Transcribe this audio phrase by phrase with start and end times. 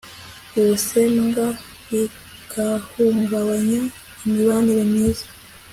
[0.59, 1.45] ubusembwa
[1.89, 3.81] bigahungabanya
[4.25, 5.25] imibanire myiza